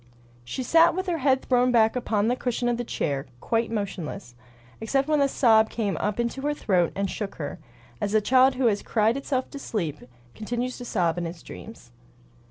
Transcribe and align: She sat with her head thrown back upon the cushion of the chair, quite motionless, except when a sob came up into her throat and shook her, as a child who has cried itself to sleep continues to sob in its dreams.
She 0.43 0.63
sat 0.63 0.95
with 0.95 1.05
her 1.05 1.19
head 1.19 1.43
thrown 1.43 1.71
back 1.71 1.95
upon 1.95 2.27
the 2.27 2.35
cushion 2.35 2.67
of 2.67 2.77
the 2.77 2.83
chair, 2.83 3.27
quite 3.39 3.69
motionless, 3.69 4.33
except 4.79 5.07
when 5.07 5.21
a 5.21 5.27
sob 5.27 5.69
came 5.69 5.95
up 5.97 6.19
into 6.19 6.41
her 6.41 6.55
throat 6.55 6.91
and 6.95 7.07
shook 7.07 7.35
her, 7.35 7.59
as 8.01 8.15
a 8.15 8.19
child 8.19 8.55
who 8.55 8.65
has 8.65 8.81
cried 8.81 9.15
itself 9.15 9.51
to 9.51 9.59
sleep 9.59 9.99
continues 10.33 10.75
to 10.79 10.85
sob 10.85 11.19
in 11.19 11.27
its 11.27 11.43
dreams. 11.43 11.91